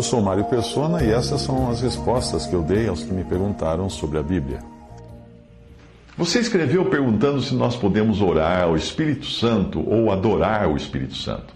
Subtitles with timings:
[0.00, 3.22] Eu sou Mário Persona e essas são as respostas que eu dei aos que me
[3.22, 4.60] perguntaram sobre a Bíblia.
[6.16, 11.52] Você escreveu perguntando se nós podemos orar ao Espírito Santo ou adorar o Espírito Santo.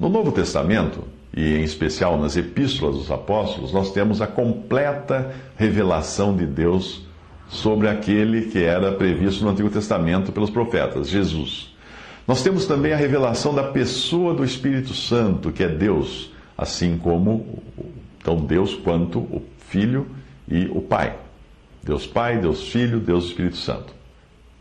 [0.00, 1.04] No Novo Testamento,
[1.36, 7.02] e em especial nas epístolas dos apóstolos, nós temos a completa revelação de Deus
[7.46, 11.76] sobre aquele que era previsto no Antigo Testamento pelos profetas, Jesus.
[12.26, 17.62] Nós temos também a revelação da pessoa do Espírito Santo, que é Deus, assim como
[18.22, 20.06] tão Deus quanto o Filho
[20.48, 21.16] e o Pai.
[21.82, 23.94] Deus Pai, Deus Filho, Deus Espírito Santo.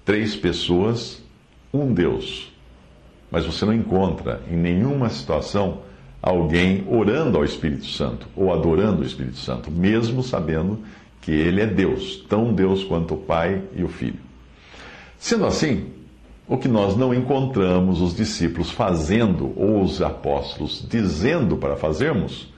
[0.04, 1.22] Três pessoas,
[1.74, 2.56] um Deus
[3.36, 5.82] mas você não encontra em nenhuma situação
[6.22, 10.80] alguém orando ao Espírito Santo ou adorando o Espírito Santo, mesmo sabendo
[11.22, 14.20] que ele é Deus, tão Deus quanto o Pai e o Filho.
[15.20, 15.88] Sendo assim,
[16.48, 22.54] o que nós não encontramos os discípulos fazendo ou os apóstolos dizendo para fazermos,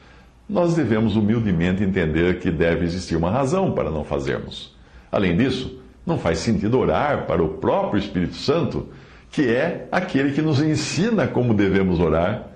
[0.49, 4.75] nós devemos humildemente entender que deve existir uma razão para não fazermos.
[5.11, 8.87] Além disso, não faz sentido orar para o próprio Espírito Santo
[9.29, 12.47] que é aquele que nos ensina como devemos orar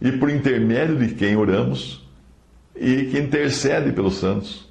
[0.00, 2.06] e por intermédio de quem oramos
[2.76, 4.68] e que intercede pelos santos.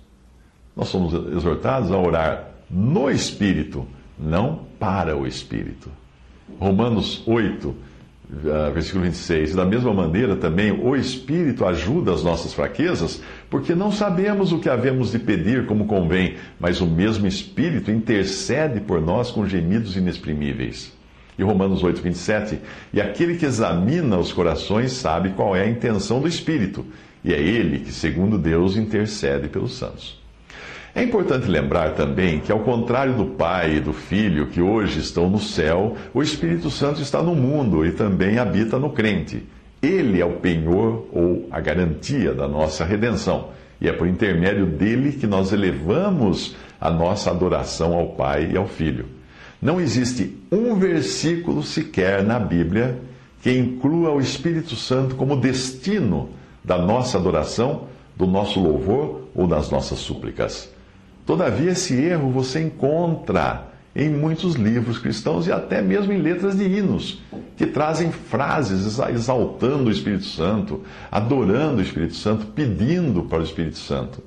[0.76, 3.86] Nós somos exortados a orar no Espírito,
[4.18, 5.91] não para o Espírito.
[6.59, 7.75] Romanos 8,
[8.45, 9.55] ah, versículo 26.
[9.55, 14.69] Da mesma maneira, também o Espírito ajuda as nossas fraquezas, porque não sabemos o que
[14.69, 20.94] havemos de pedir como convém, mas o mesmo Espírito intercede por nós com gemidos inexprimíveis.
[21.38, 22.59] E Romanos 8, 27.
[22.94, 26.85] E aquele que examina os corações sabe qual é a intenção do Espírito,
[27.23, 30.19] e é ele que, segundo Deus, intercede pelos santos.
[31.00, 35.30] É importante lembrar também que, ao contrário do Pai e do Filho, que hoje estão
[35.30, 39.48] no céu, o Espírito Santo está no mundo e também habita no crente.
[39.82, 43.48] Ele é o penhor ou a garantia da nossa redenção.
[43.80, 48.68] E é por intermédio dele que nós elevamos a nossa adoração ao Pai e ao
[48.68, 49.06] Filho.
[49.62, 53.00] Não existe um versículo sequer na Bíblia
[53.42, 56.28] que inclua o Espírito Santo como destino
[56.62, 57.84] da nossa adoração,
[58.18, 60.78] do nosso louvor ou das nossas súplicas.
[61.29, 66.63] Todavia, esse erro você encontra em muitos livros cristãos e até mesmo em letras de
[66.63, 67.22] hinos,
[67.56, 70.81] que trazem frases exaltando o Espírito Santo,
[71.12, 74.23] adorando o Espírito Santo, pedindo para o Espírito Santo.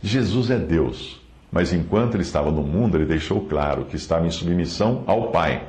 [0.00, 1.20] Jesus é Deus.
[1.50, 5.64] Mas enquanto ele estava no mundo, ele deixou claro que estava em submissão ao Pai.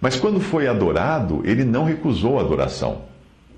[0.00, 3.02] Mas quando foi adorado, ele não recusou a adoração.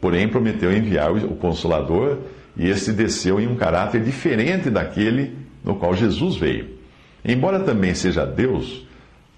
[0.01, 2.19] Porém, prometeu enviar o Consolador
[2.57, 6.77] e este desceu em um caráter diferente daquele no qual Jesus veio.
[7.25, 8.87] Embora também seja Deus,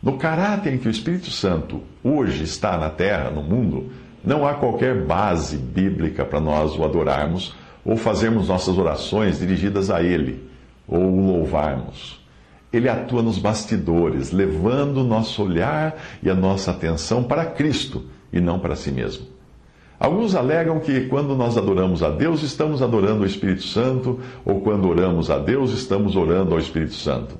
[0.02, 3.90] no caráter em que o Espírito Santo hoje está na terra, no mundo,
[4.22, 10.02] não há qualquer base bíblica para nós o adorarmos ou fazermos nossas orações dirigidas a
[10.02, 10.44] Ele
[10.86, 12.20] ou o louvarmos.
[12.70, 18.40] Ele atua nos bastidores, levando o nosso olhar e a nossa atenção para Cristo e
[18.40, 19.37] não para si mesmo.
[19.98, 24.88] Alguns alegam que quando nós adoramos a Deus, estamos adorando o Espírito Santo, ou quando
[24.88, 27.36] oramos a Deus, estamos orando ao Espírito Santo.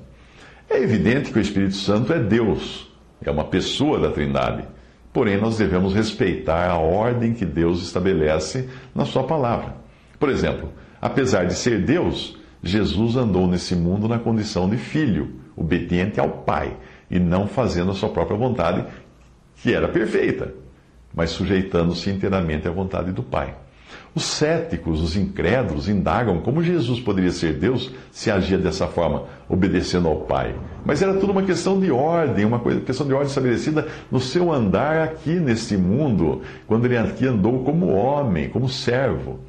[0.69, 2.91] É evidente que o Espírito Santo é Deus,
[3.23, 4.65] é uma pessoa da Trindade.
[5.13, 9.75] Porém, nós devemos respeitar a ordem que Deus estabelece na Sua palavra.
[10.19, 10.69] Por exemplo,
[11.01, 16.75] apesar de ser Deus, Jesus andou nesse mundo na condição de filho, obediente ao Pai,
[17.09, 18.85] e não fazendo a sua própria vontade,
[19.55, 20.53] que era perfeita,
[21.13, 23.55] mas sujeitando-se inteiramente à vontade do Pai.
[24.13, 30.07] Os céticos, os incrédulos, indagam como Jesus poderia ser Deus se agia dessa forma, obedecendo
[30.07, 30.55] ao Pai.
[30.83, 35.01] Mas era tudo uma questão de ordem, uma questão de ordem estabelecida no seu andar
[35.03, 39.39] aqui neste mundo, quando ele aqui andou como homem, como servo.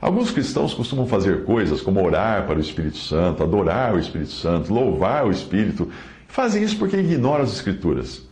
[0.00, 4.72] Alguns cristãos costumam fazer coisas como orar para o Espírito Santo, adorar o Espírito Santo,
[4.72, 5.90] louvar o Espírito.
[6.28, 8.22] Fazem isso porque ignoram as Escrituras.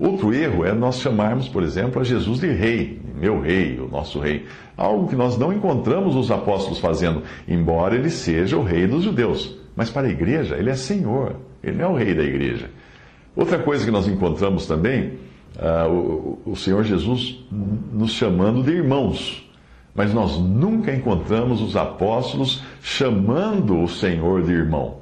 [0.00, 4.18] Outro erro é nós chamarmos, por exemplo, a Jesus de rei, meu rei, o nosso
[4.18, 4.46] rei.
[4.74, 9.58] Algo que nós não encontramos os apóstolos fazendo, embora ele seja o rei dos judeus.
[9.76, 12.70] Mas para a igreja, ele é senhor, ele não é o rei da igreja.
[13.36, 15.18] Outra coisa que nós encontramos também
[15.58, 17.44] uh, o, o Senhor Jesus
[17.92, 19.46] nos chamando de irmãos.
[19.94, 24.96] Mas nós nunca encontramos os apóstolos chamando o Senhor de irmão.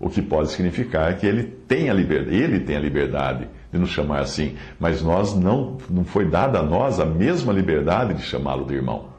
[0.00, 3.90] O que pode significar que ele tem a liberdade, ele tem a liberdade de nos
[3.90, 8.64] chamar assim, mas nós não, não foi dada a nós a mesma liberdade de chamá-lo
[8.64, 9.10] de irmão.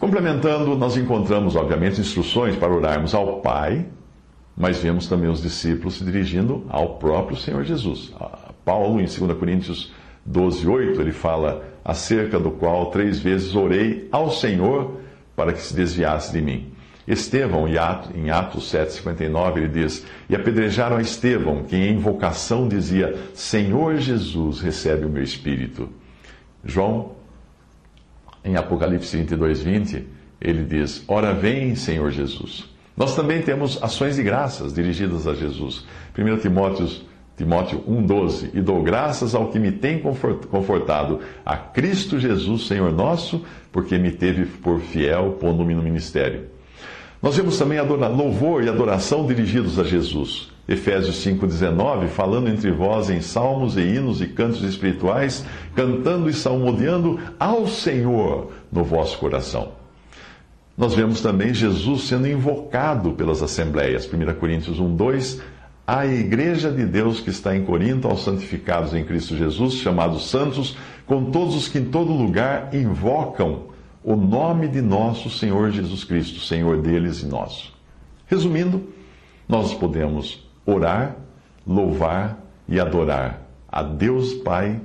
[0.00, 3.86] Complementando, nós encontramos, obviamente, instruções para orarmos ao Pai,
[4.56, 8.12] mas vemos também os discípulos se dirigindo ao próprio Senhor Jesus.
[8.64, 9.92] Paulo, em 2 Coríntios
[10.26, 14.96] 12, 8, ele fala acerca do qual três vezes orei ao Senhor
[15.36, 16.71] para que se desviasse de mim.
[17.06, 23.96] Estevão, em Atos 7,59, ele diz: E apedrejaram a Estevão, que em invocação dizia: Senhor
[23.96, 25.88] Jesus, recebe o meu espírito.
[26.64, 27.12] João,
[28.44, 30.06] em Apocalipse 22, 20,
[30.40, 32.70] ele diz: Ora vem, Senhor Jesus.
[32.96, 35.84] Nós também temos ações de graças dirigidas a Jesus.
[36.16, 36.88] 1 Timóteo
[37.36, 43.44] Timóteo 1,12: E dou graças ao que me tem confortado, a Cristo Jesus, Senhor nosso,
[43.72, 46.46] porque me teve por fiel, pondo-me no ministério.
[47.22, 50.50] Nós vemos também louvor e adoração dirigidos a Jesus.
[50.68, 57.20] Efésios 5,19, falando entre vós em salmos e hinos e cantos espirituais, cantando e salmodiando
[57.38, 59.68] ao Senhor no vosso coração.
[60.76, 64.08] Nós vemos também Jesus sendo invocado pelas assembleias.
[64.12, 65.42] 1 Coríntios 1, 2,
[65.86, 70.76] a igreja de Deus que está em Corinto, aos santificados em Cristo Jesus, chamados santos,
[71.06, 73.71] com todos os que em todo lugar invocam
[74.04, 77.72] o nome de nosso Senhor Jesus Cristo, Senhor deles e nosso.
[78.26, 78.92] Resumindo,
[79.48, 81.16] nós podemos orar,
[81.66, 82.38] louvar
[82.68, 84.80] e adorar a Deus Pai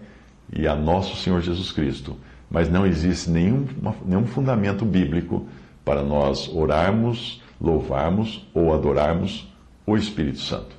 [0.56, 2.16] e a nosso Senhor Jesus Cristo,
[2.50, 3.66] mas não existe nenhum,
[4.06, 5.48] nenhum fundamento bíblico
[5.84, 9.52] para nós orarmos, louvarmos ou adorarmos
[9.86, 10.76] o Espírito Santo.